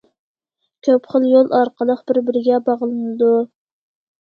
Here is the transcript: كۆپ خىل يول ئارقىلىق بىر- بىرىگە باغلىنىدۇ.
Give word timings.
كۆپ 0.87 1.05
خىل 1.11 1.27
يول 1.33 1.51
ئارقىلىق 1.59 2.03
بىر- 2.09 2.21
بىرىگە 2.31 2.59
باغلىنىدۇ. 2.73 3.33